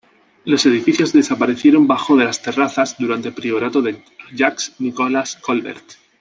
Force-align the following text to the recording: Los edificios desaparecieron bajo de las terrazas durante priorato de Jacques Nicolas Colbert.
Los 0.45 0.65
edificios 0.65 1.13
desaparecieron 1.13 1.85
bajo 1.85 2.17
de 2.17 2.25
las 2.25 2.41
terrazas 2.41 2.95
durante 2.97 3.31
priorato 3.31 3.83
de 3.83 4.03
Jacques 4.33 4.73
Nicolas 4.79 5.35
Colbert. 5.35 5.91